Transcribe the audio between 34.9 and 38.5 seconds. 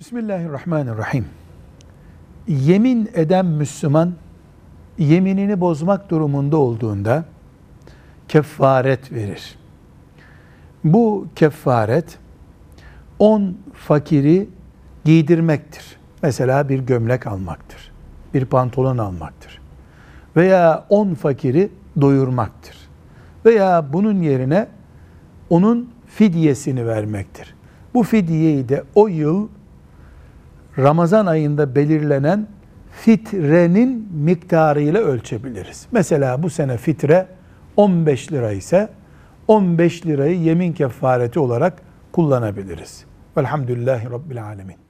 ölçebiliriz. Mesela bu sene fitre 15